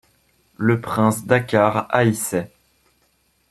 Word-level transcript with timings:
Le 0.57 0.81
prince 0.81 1.27
Dakkar 1.27 1.85
haïssait. 1.93 2.51